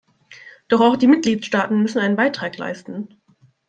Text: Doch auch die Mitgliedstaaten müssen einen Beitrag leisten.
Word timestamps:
Doch 0.67 0.81
auch 0.81 0.97
die 0.97 1.05
Mitgliedstaaten 1.05 1.79
müssen 1.79 1.99
einen 1.99 2.15
Beitrag 2.15 2.57
leisten. 2.57 3.21